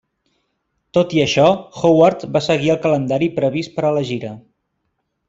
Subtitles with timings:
[0.97, 1.43] Tot i això,
[1.81, 4.33] Howard va seguir el calendari previst per a la gira.